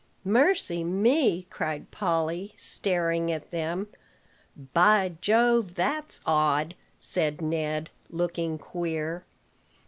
"Mercy, 0.25 0.83
me!" 0.83 1.43
cried 1.51 1.91
Polly, 1.91 2.55
staring 2.57 3.31
at 3.31 3.51
them. 3.51 3.87
"By 4.73 5.13
Jove, 5.21 5.75
that's 5.75 6.21
odd!" 6.25 6.73
said 6.97 7.39
Ned, 7.39 7.91
looking 8.09 8.57
queer. 8.57 9.25